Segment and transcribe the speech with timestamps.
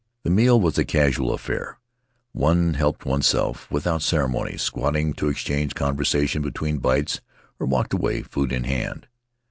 [0.23, 1.77] The meal was a casual affair;
[2.31, 7.21] one helped oneself with out ceremony, squatting to exchange conversation between bites,
[7.59, 9.05] or walked away, food in hand.